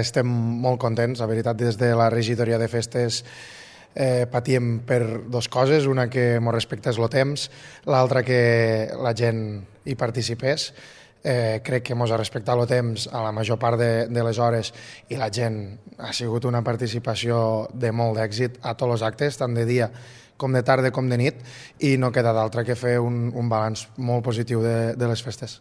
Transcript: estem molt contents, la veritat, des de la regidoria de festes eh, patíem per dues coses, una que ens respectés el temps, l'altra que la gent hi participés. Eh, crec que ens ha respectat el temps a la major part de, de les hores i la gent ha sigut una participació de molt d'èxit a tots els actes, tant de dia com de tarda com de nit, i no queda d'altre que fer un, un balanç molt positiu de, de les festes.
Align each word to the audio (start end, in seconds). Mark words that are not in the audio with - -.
estem 0.00 0.28
molt 0.62 0.80
contents, 0.80 1.20
la 1.20 1.28
veritat, 1.30 1.56
des 1.58 1.78
de 1.80 1.94
la 1.96 2.08
regidoria 2.10 2.58
de 2.58 2.68
festes 2.68 3.22
eh, 3.94 4.26
patíem 4.30 4.78
per 4.86 5.02
dues 5.26 5.48
coses, 5.48 5.86
una 5.86 6.08
que 6.10 6.36
ens 6.36 6.54
respectés 6.54 6.98
el 6.98 7.08
temps, 7.10 7.48
l'altra 7.86 8.22
que 8.22 8.40
la 9.02 9.14
gent 9.16 9.42
hi 9.84 9.98
participés. 9.98 10.72
Eh, 11.18 11.58
crec 11.66 11.82
que 11.88 11.96
ens 11.98 12.12
ha 12.14 12.16
respectat 12.20 12.54
el 12.54 12.68
temps 12.70 13.08
a 13.10 13.24
la 13.24 13.32
major 13.34 13.58
part 13.58 13.78
de, 13.80 14.06
de 14.06 14.22
les 14.22 14.38
hores 14.38 14.70
i 15.10 15.16
la 15.18 15.26
gent 15.34 15.58
ha 15.98 16.12
sigut 16.14 16.46
una 16.46 16.62
participació 16.62 17.66
de 17.74 17.90
molt 17.90 18.20
d'èxit 18.20 18.60
a 18.62 18.76
tots 18.78 18.94
els 18.94 19.02
actes, 19.02 19.36
tant 19.36 19.56
de 19.56 19.66
dia 19.66 19.90
com 20.38 20.54
de 20.54 20.62
tarda 20.62 20.92
com 20.94 21.10
de 21.10 21.18
nit, 21.18 21.42
i 21.82 21.96
no 21.98 22.12
queda 22.14 22.32
d'altre 22.32 22.62
que 22.64 22.78
fer 22.78 23.00
un, 23.02 23.32
un 23.34 23.50
balanç 23.50 23.88
molt 23.98 24.22
positiu 24.24 24.62
de, 24.62 24.94
de 24.94 25.10
les 25.10 25.24
festes. 25.26 25.58